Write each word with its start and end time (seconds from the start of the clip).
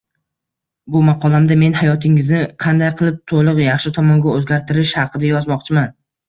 Bu 0.93 1.01
maqolamda 1.09 1.57
men 1.63 1.77
hayotingizni 1.81 2.39
qanday 2.65 2.89
qilib 3.03 3.19
to’liq 3.33 3.61
yaxshi 3.65 3.93
tomonga 3.99 4.35
o’zgartirish 4.41 4.97
haqida 5.03 5.31
yozmoqchiman 5.33 5.95